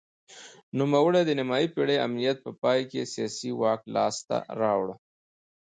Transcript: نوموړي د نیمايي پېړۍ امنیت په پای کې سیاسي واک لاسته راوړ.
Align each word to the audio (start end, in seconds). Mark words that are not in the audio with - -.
نوموړي 0.77 1.21
د 1.25 1.29
نیمايي 1.39 1.67
پېړۍ 1.73 1.97
امنیت 2.07 2.37
په 2.45 2.51
پای 2.61 2.79
کې 2.91 3.09
سیاسي 3.13 3.51
واک 3.61 3.81
لاسته 3.95 4.37
راوړ. 4.59 4.87